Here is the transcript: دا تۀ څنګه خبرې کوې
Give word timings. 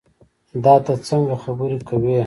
دا 0.63 0.73
تۀ 0.85 0.93
څنګه 1.07 1.35
خبرې 1.43 1.77
کوې 1.87 2.17